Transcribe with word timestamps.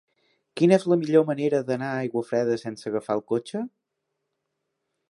Quina 0.61 0.77
és 0.77 0.85
la 0.91 0.95
millor 1.01 1.25
manera 1.27 1.59
d'anar 1.67 1.91
a 1.91 2.01
Aiguafreda 2.07 2.57
sense 2.65 2.91
agafar 2.93 3.21
el 3.21 3.25
cotxe? 3.35 3.65